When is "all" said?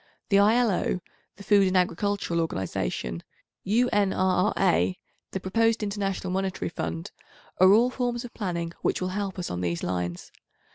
7.71-7.91